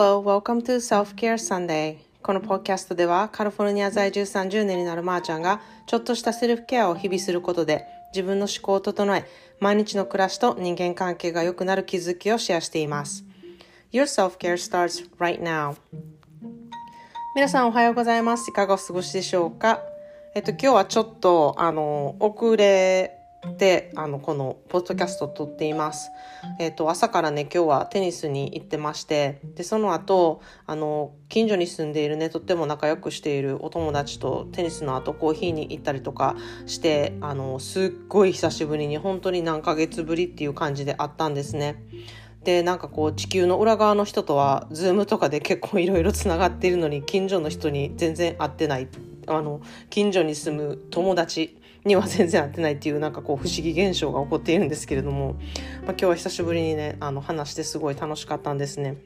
[0.00, 1.96] Hello, welcome to Self-Care Sunday.
[2.22, 7.84] このポッキャストではカリフォルニア在住30年になるまーちゃんがちょっとしたセルフケアを日々することで
[8.14, 9.24] 自分の思考を整え
[9.58, 13.24] 毎日の暮らしと人間関係が良くなる気づきをシェアしています。
[13.92, 15.74] Your self-care starts right now.
[17.34, 18.48] 皆さんおはようございます。
[18.50, 19.82] いかがお過ごしでしょうか？
[20.36, 23.17] えっと今日はちょっとあの遅れ
[23.56, 26.10] であのこのポッドキャストを撮っています。
[26.58, 41.82] えっ、ー、と朝からね今日はテニスに行ってましてでその後あの近所に住んでいるねとっても仲良くしているお友達とテニスの後コーヒーに行ったりとかしてあのすっごい久しぶりに本当に何ヶ月ぶりっていう感じであったんですね。
[42.44, 48.88] でなんかこう地球の裏側の人とはズームとかで 結構いろいろつながっているのに近所の人に全然会ってない
[49.26, 55.40] あの近所に住む友達には全然合ってないっていうなんかこう不思議現象が起こっているんですけれども、まあ、
[55.90, 58.96] 今日は久しぶりにねあの話してすごい楽しかったんですね。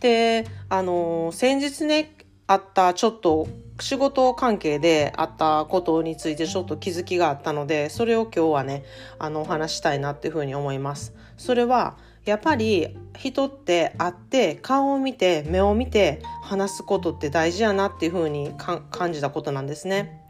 [0.00, 3.48] であの先日ねあったちょっと
[3.80, 8.84] 仕事関係であったことについてちょっと気づきがあったのでそれを今日はね
[9.18, 11.14] あのお話したいなっていうふうに思います。
[11.36, 20.26] それはやっぱり人って会って顔を見て目を見て話すことって大事やなっていうふうに感じたことなんですね。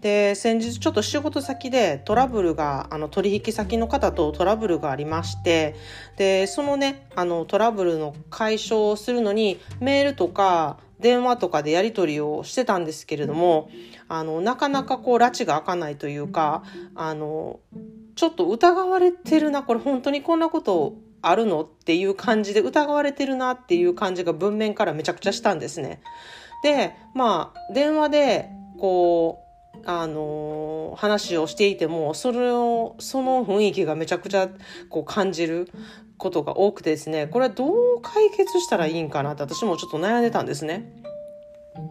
[0.00, 5.74] で先日ちょっと仕事先でトラブルがあの取引先の方とトラブルがありまして
[6.16, 13.70] でそのねあのトラブルの解消をするのにメールとか電話とかでやり取りをしてたんですけれども
[14.08, 16.62] あのなかなかこう拉致が開かないというか
[16.94, 17.60] あの
[18.16, 26.00] ちょっと疑われてるなこれ本当にこんなことあるのっていう感じで疑われてるなっていう感じが文面からめちゃくちゃしたんですね。
[26.62, 29.47] でまあ電話でこう
[29.84, 34.48] あの話をしていてもそれをその雰囲気がめちゃくちゃ
[34.88, 35.70] こう感じる
[36.16, 40.92] ことが多くてですねこれはどう解決したらいいんかなって私もちょっと悩んでたんですね。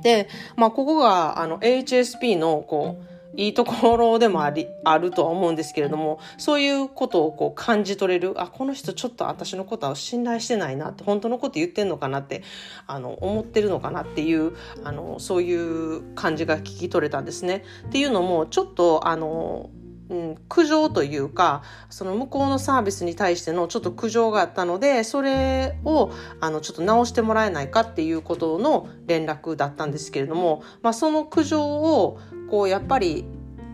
[0.04, 12.42] で、まあ、ここがあの HSP のこういいところでもあり、あるとは思うんですけれども、そういうことをこう感じ取れる、あ、この人ちょっと私のことは信頼してないなって、本当のこと言ってんのかなって、
[12.88, 14.54] あの、思ってるのかなっていう、
[14.84, 17.64] あの、そういう感じが聞き取れたんですね。
[17.88, 19.70] っていうのも、ちょっと、あの、
[20.10, 32.20] うん、苦情というかその向こうのサービスに対してのちょっと苦情があったのでそれをあのちょっと直してもらえないかっていうことの連絡だったんですけれども、まあ、その苦情を
[32.50, 33.26] こうやっぱり、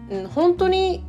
[0.09, 1.03] うん、本当に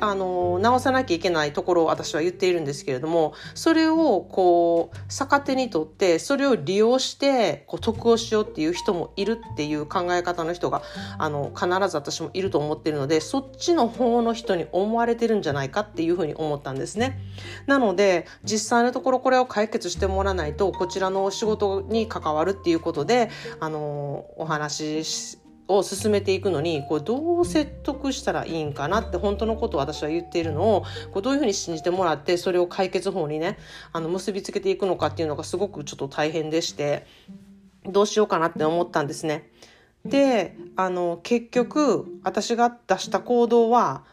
[0.00, 10.82] あの直さなきゃいけないところを私は言っているんですけれどもそれをこう逆手にとってそれを利用してこう得をしようっていう人もいるっていう考え方の人が
[11.18, 17.18] あの必ず私もいると思っているのでそっちの方の人に思われてるんじゃないかっていうふうに思ったんですね。
[17.66, 23.30] なので実際のところこれを解決してもらわないとこちらの仕事に関わるっていうことで
[23.60, 25.38] あのお話し
[25.68, 33.58] を進めていくのにこうどう説得したらいいんかなって本当のことを私は言っているのをこうどういうふうに信じてもらってそれを解決法にね
[33.92, 37.06] あの結びつけていくのかっていうのがすごくちょっと大変でして
[37.84, 39.50] どうしようかなって思ったんですね。
[40.04, 44.04] であの結局私が出した行動は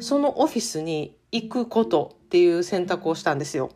[0.00, 3.70] そのオフィスに行くことっていう選択をしたんですよ。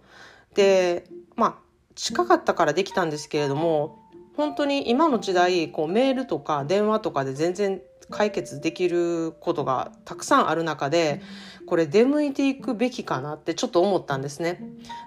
[0.54, 1.04] で
[1.36, 1.54] まあ
[1.94, 4.01] 近かったからできたんですけれども
[4.36, 11.22] 本当に今の時代こうメールとか電話とかで全然解決できることがたくさんある中で
[11.66, 14.60] これ出向いていくべきかなってちょっと思ったんですね。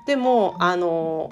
[0.07, 1.29] でもあの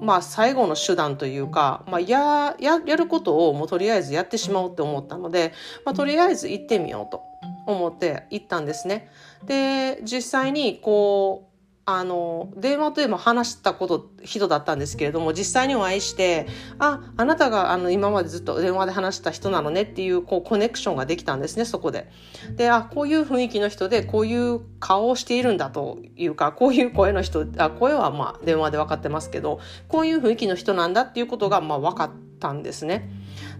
[0.00, 5.52] まあ最後の手段というか、まあや、や、やることをもうとりあえずやってしまおうって思ったので、
[5.84, 7.22] まあとりあえず行ってみようと
[7.66, 9.08] 思って行ったんですね。
[9.44, 11.53] で、実際にこう、
[11.86, 16.46] あの、電話とでも話したこと、人だったんですけれども、実際にお会いして、
[16.78, 22.10] あ、あなたがあの今までずっと電話で話した人なのねっていう、こう、コネクションができたんですね、そこで。
[22.56, 32.10] で、あ、こういう雰囲気の人で、こういう顔をしているんだというか、こういう声の人、あ、声はまあ電話で分かってますけど、こういう雰囲気の人なんだっていうことが、まあ分かっ
[32.40, 33.10] たんですね。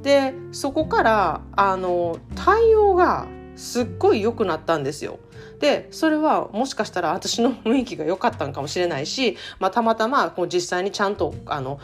[0.03, 5.19] で、そこから、あの、対応がすっごい良くなったんですよ。
[5.61, 11.81] でそれはもしかしたら私の雰囲気が良かったのかもしれないし、まあ、たまたまこう実際にちゃんとあの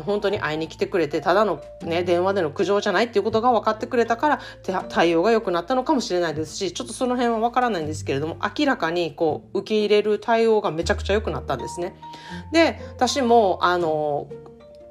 [0.00, 4.40] 本当に会いに来てくれてただの、ね、電話での苦情じゃないっていうことが分かってくれたから
[4.88, 11.94] 対応が良くなったのかもしれないですしちょっとその辺は分からないんですけれども明らかにこう受け入れる対応がめちゃくちゃ良くなったんですね。
[12.52, 14.28] で私もあの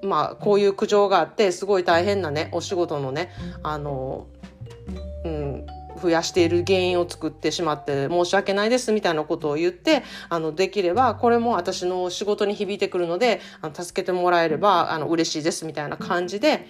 [0.04, 3.31] まあこういう苦情があってすごい大変なねお仕事のね
[3.63, 4.28] あの、
[6.01, 16.65] 増やしている原因を作ってしまって申し訳ないですみたいなことを言ってあのできればこれも私の仕事に響いてくるのであの助けてもらえればあの嬉しいですみたいな感じで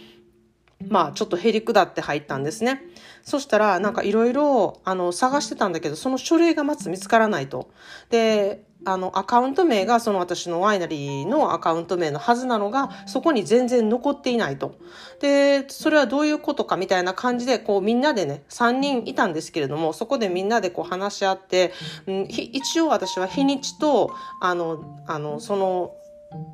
[0.89, 2.81] まあちょっとへりくだって入ったんですね。
[3.23, 7.69] そしたらなんかいろいろあの探してたんだけどその書類がまず見つからないと。
[8.09, 14.75] であのアカウント名がその私のワイナリーのアカウント名のはずなのがそこに全然残っていないと。
[15.19, 21.73] でそれはどういうことかみたいな感じでこうみんなでね3人いたんですけれどもそこでみんなでこう話し合って、
[22.07, 25.93] うん、一応私は日にちとあのあのその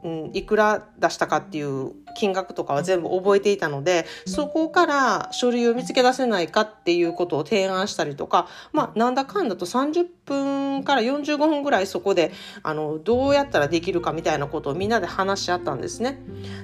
[0.03, 12.31] うん、いくら出したかっていう金額とかは全部覚えていたのでそこから書類を見つけ出せないかっていうことを提案したりとか、まあ、なんだかんだと30分から45分ぐらいそこで
[12.63, 16.19] あのどうやったらできるかみたいなことをみんなで話し合ったんですね。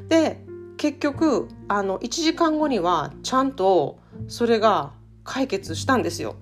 [0.09, 0.43] で
[0.77, 4.91] 結局あの1時間後にはちゃんとそれが
[5.23, 6.35] 解決したんですよ。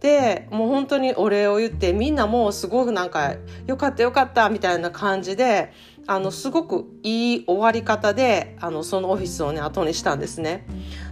[0.00, 3.34] でもう本当にお礼を言ってみんなもうすごくなんか
[3.66, 5.72] 「よかったよかった」みたいな感じで
[6.06, 10.66] あのすごくいい終わり方であのそのオフィスをね後にしたんですね。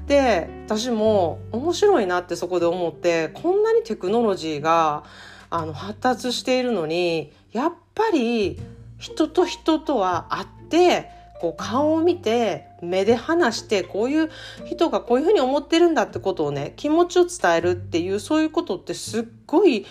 [0.06, 5.04] で私も面白いなってそこで思ってこんなにテクノロジーが
[5.50, 8.58] あの発達しているのにやっぱり
[8.98, 11.10] 人と人とは会って
[11.40, 14.30] こう顔を見て目で話してこういう
[14.64, 19.86] 人がこういうふうに思ってるんだってことをね気持ちを伝えるっていうそういうことってすっごい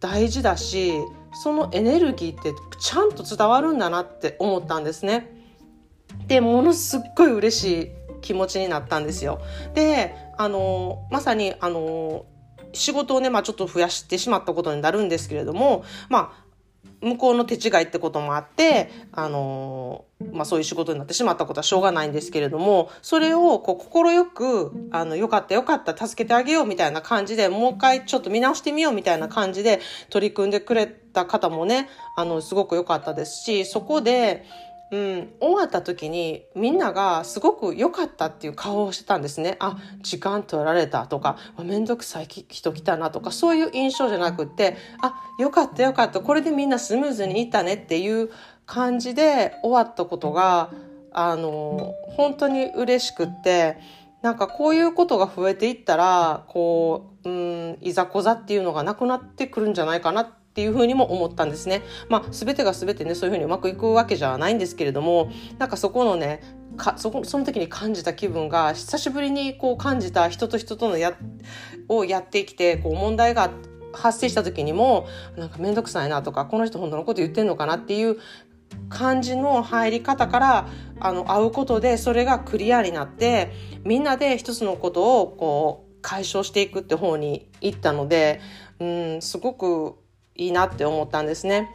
[0.00, 0.94] 大事だし
[1.32, 5.36] そのエネルギーってちゃんと伝わるんだなって思ったんですね。
[6.26, 7.90] でものすっごい嬉しい
[8.20, 9.40] 気持ちになったんですよ。
[9.74, 12.26] であのまさにあの
[12.72, 16.44] 仕事をね、まあ、ちょっと増やしてしまったことになるんですけれども、まあ、
[17.02, 29.80] 向こうの手違いってこともあって、あのまあ、そういう仕事になってしまったことはしょうがないんですけれども、それをこう快く、あの、よかったよかった、助けてあげようみたいな感じで、もう一回ちょっと見直してみようみたいな感じで
[30.10, 34.44] 取り組んでくれた方もね、あの、すごく良かったですし、そこで、
[34.92, 39.56] うん、終わった時にみんながすごく良かったっていう顔をしてたんですね。
[39.60, 48.30] あ、時間取られたとか、めんどくさい人来たなとか、そういう印象じゃなくって、あ、良かった良かった、これでみんなスムーズにいったねっていう
[48.66, 50.70] 感じで終わったことが、
[51.12, 53.78] あの、本当に嬉しくって、
[54.22, 61.82] なんかこういうことが増えていったら、こう、うん、いざこざっていうのがなくなってくるんじゃないかなってていうふうにも思ったんですね。
[62.10, 66.42] まあ、全てが全てね、そういうふうにうまくいくわけじゃないんですけれども、なんかそこのね、
[66.76, 71.14] かそこその時に感じた気分が久しぶりにこう感じた人と人とのや
[71.88, 73.50] をやってきてこう問題が
[73.92, 78.18] 発生した時にもなんか面倒くさいなとかこの人本当のこと言ってんのかなっていう
[78.88, 80.68] 感じの入り方から
[81.00, 83.52] あの会うことでそれがクリアになって
[83.84, 88.40] みんなで一つのことをこう解消していくって方に行ったので、
[88.78, 89.96] うん、すごく
[90.34, 91.70] いいなって思ったんですね。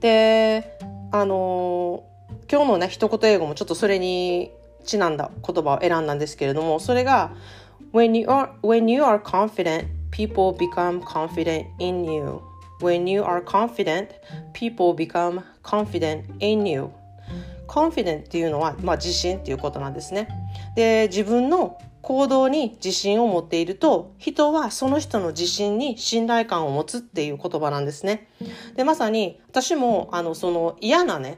[0.00, 0.78] で、
[1.10, 4.50] あのー、今日のね、一言英語もちょっとそれに
[4.84, 7.32] ちなんだ言葉を選んだんですけれども、それが、
[7.92, 12.40] When you are, when you are confident, people become confident in you.
[12.80, 14.08] When you are confident,
[14.52, 16.90] people become confident in you.
[17.66, 20.28] confident っていうのは、まあ、自信っていうことなんですね。
[20.74, 28.28] で、自分の行動に自信を持っていると、人はその人の自信に信頼感を持つっていう言葉なんですね。
[28.76, 31.36] で、まさに私も、あの、その嫌なね、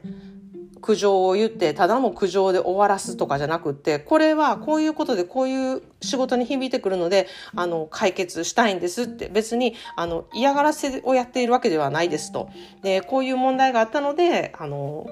[0.79, 12.47] 苦情を言って、ただの苦情で終わらすとかじゃなくって、これはこういうことでこういう仕事に響いてくるので、あの、解決したいんですって、別に、あの、嫌がらせをやっているわけではないですと。
[12.81, 15.05] で、こういう問題があったので、あの、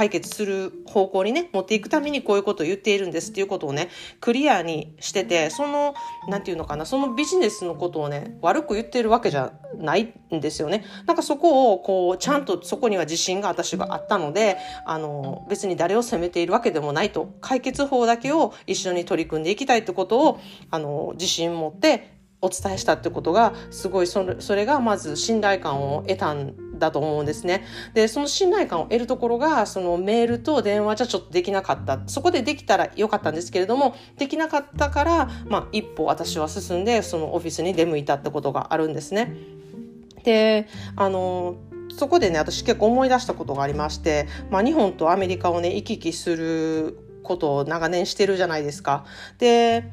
[0.00, 5.92] 解決する方向にね、持っていくためにこういうことを言っているんですっていうことをね、クリアにしてて、その、
[6.26, 10.86] なんていうのかな、そのビジネスのことをね、悪く言ってるわけじゃないんですよね。
[11.06, 20.40] なんかそこを、こう、ちゃんとそこには自信が私があったので、あの、別に誰を責めているわけでもないと、解決法だけを一緒に取り組んでいきたいってことを、
[20.70, 27.64] あの、自信持ってお伝えしたってことが、すごいそれ、それがまず信頼感を得たんだと思うんですね。
[27.94, 32.00] で、その信頼感を得るところが、そのメールと電話じゃちょっとできなかった。
[32.06, 39.34] そこでできたらよかったんですけれども、できなかったから、まあ、一歩私は進んで、そのオフィスに出向いたってことがあるんですね。
[40.24, 40.66] で、
[40.96, 41.56] あの、
[41.94, 49.04] そこでね、私結構思い出したことがありまして、まあ、日本とアメリカをね、行き来することを長年してるじゃないですか。
[49.38, 49.84] で、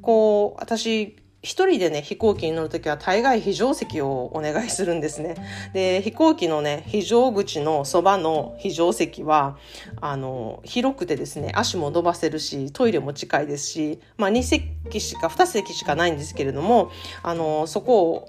[0.00, 5.34] こう、私、一人でね、飛行機に乗るときは大概非常席をお願いするんですね。
[5.72, 9.58] で、飛行機のね、非常口のそばの非常席は、
[10.00, 16.92] あの、広くてですね、足も伸ばせるし、トイレも近いですし、まあ2席しか、2席しかないんですけれども、
[17.24, 18.28] あの、そこを、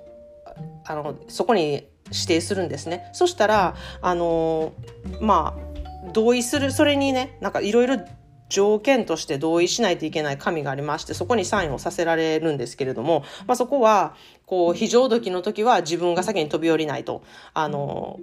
[0.84, 3.10] あの、そこに指定するんですね。
[3.13, 4.74] そしたら、あの、
[5.22, 7.98] まあ、同意する、それにね、なんかいろいろ
[8.53, 17.24] 条件として同意しないといけない紙がありまして、そこにサインをさせられるんですけれども、まあ、そこは、こう、非常時の時は自分が先に飛び降りないと、
[17.55, 18.19] あの、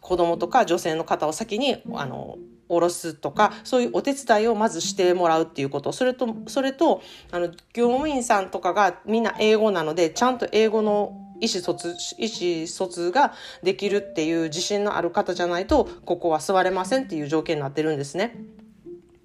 [0.00, 2.36] 子供とか女性の方を先に、あの、
[2.68, 5.92] 下ろすとか、そういうお手伝いをまずしてもらうっていうこと。
[5.92, 7.00] それと、それと、
[7.30, 18.36] あの、業務員さんとかがみんな英語なので、ちゃんと英語の意思疎通、意思疎通ができるっていう自信のある方じゃないと、ここは座れませんっていう条件になってるんですね。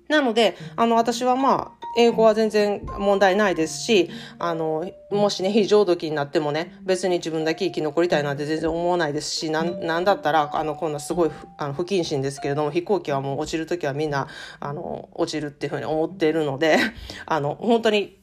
[0.08, 14.28] なので、あの、私はまあ、英語は全然問題ないですし、あの、もしね、非常時になってもね、別に自分だけ生き残りたいなんて全然思わないですし、なん、なんだったら、あの、こんなすごい、あの、不謹慎ですけれども、飛行機はもう落ちるときはみんな、
[14.60, 16.78] あの、落ちるっていうふうに思っているので、
[17.26, 18.20] あの、本当に、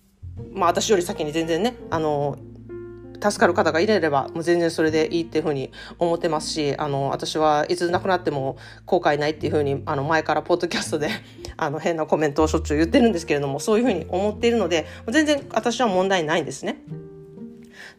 [0.52, 2.36] まあ私より先に全然ね、あの、
[3.22, 11.08] 助かる方がいれれば、もう全然それでいいっていうふうに思ってますし、あの、私はいつ亡くなっても後悔ないっていうふうに、あの、前からポッドキャストで
[11.56, 16.82] あの、変なコメントをしょっちゅう言ってるんですけれども、そういうふうに思っているので、全然私は問題ないんですね。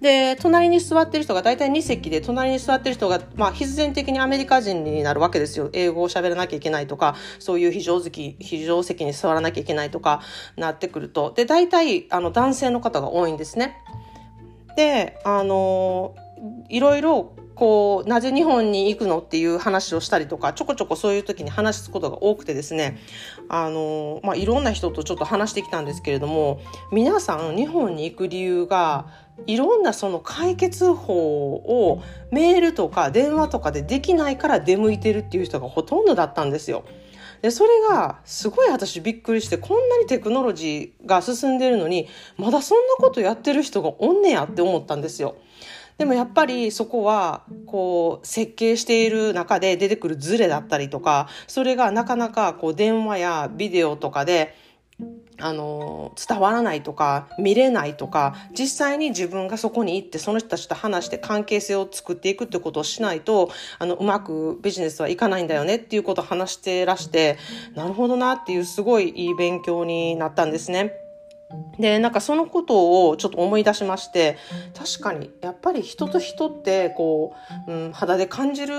[0.04, 5.70] で、隣に座ってる人が大体2席で、隣に座ってる人が、まあ、必然的にアメリカ人になるわけですよ。
[5.72, 10.22] 英語を喋らなきゃいけないとか、そういう非常席、非常席に座らなきゃいけないとか、
[10.58, 11.32] なってくると。
[11.34, 13.83] で、大体、あの、男性の方が多いんですね。
[14.76, 16.16] で、あの、
[16.70, 22.98] いろいろこう、なぜ日本に行くのっていう話をしたりとか、ちょこちょこそういう時に話すことが多くてですね、
[23.48, 26.60] あの、まあ、いろんな人とちょっと話してきたんですけれども、
[26.92, 29.08] 皆さん日本に行く理由が、
[29.48, 36.84] いろんなその解決法をメールとか電話とかでできないから出向いてるっていう人がほとんどだったんですよ。
[37.44, 42.08] で、それがすごい私びっくりして、こんなにテクノロジーが進んでるのに、
[42.38, 45.36] まだそんなことやってる人がおんねやって思ったんですよ。
[45.98, 54.56] でもやっぱりそこは、こう、設計している中で出てくるズレだったりとか、それがなかなかこう電話やビデオとかで
[55.44, 67.38] あの、伝わらないとか、見れないとか、実際に自分がそこに行って、その人たちと話して関係性を作っていくってことをしないと、あの、うまくビジネスはいかないんだよねっていうことを話してらして、
[67.76, 70.94] なるほどなっていうすごいいい勉強になったんですね。
[71.78, 74.38] で、なんかそのことをちょっと思い出しまして、
[74.74, 77.34] 確かに、やっぱり人と人って、こ
[77.68, 78.76] う、うん、肌で感じる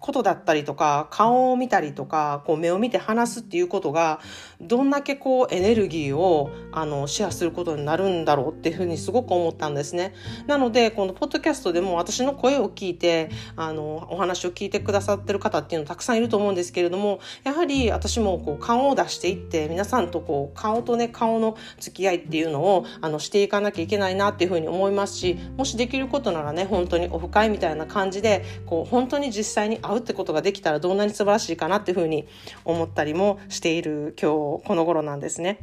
[0.00, 4.20] ことだったりとか、顔を見たりとか、こう目を見て話すっていうことが、
[4.60, 10.14] どんだけこうエネルギーをあのシェアすることになるんだろうっていうふうにすごく思ったんですね。
[10.46, 32.26] なので、このポッドキャストでも私の声を聞いて、あの、お話を聞いてくださってる方っていうのたくさんいると思うんですけれども、やはり私もこう顔を出していって、皆さんとこう顔とね、顔の付き合いっていうのをあのしていかなきゃいけないなっていうふうに思いますし、もしできることならね、本当にオフ会みたいな感じで、こう本当に実際に会うってことができたらどんなに素晴らしいかなっていうふうに
[32.64, 35.58] 思ったりもしている今日この頃なんですね。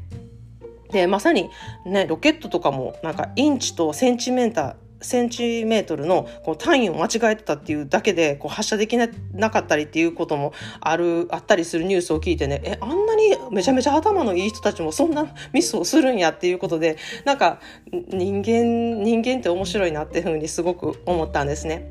[0.91, 1.49] で、まさに
[1.85, 9.07] ね、ロケットとかもなんかインチとセンチメーター、センチメートルのこう単位を間違えてたっていうだけでこう発射できな
[9.51, 17.59] かったりっていうこともある、あったりするニュースを聞いてね、え、あんなにめちゃめちゃ頭のいい人たちもそんなミスをするんやっていうことで、なんか
[17.91, 21.89] 人間、人間って面白いなっていうふうにすごく思ったんですね。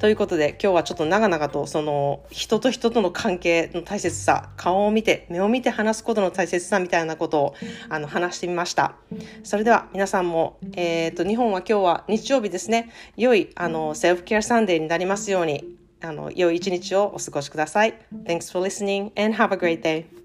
[0.00, 7.54] ということで今日はちょっと長々とその人と人との関係の大切さ、顔を見て、目を見て話すことの大切さみたいなことを
[7.88, 8.96] あの話してみました。
[9.42, 12.90] それでは皆さんも、えっ、ー、と、日本は今日は日曜日ですね。
[13.16, 15.64] 良いあの self-care Sunday になりますように、
[16.00, 17.94] あの、良い一日をお過ごしください。
[18.24, 20.23] Thanks for listening and have a great day.